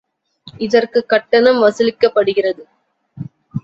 இதற்குக் 0.57 1.09
கட்டணம் 1.09 1.63
வசூலிக்கப்படுகிறது. 1.63 2.63